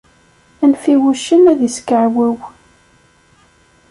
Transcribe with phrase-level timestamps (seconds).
[0.63, 2.37] Anef i wuccen ad iskaɛwew.